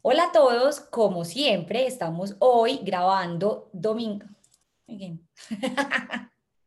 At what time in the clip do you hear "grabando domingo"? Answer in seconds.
2.82-4.26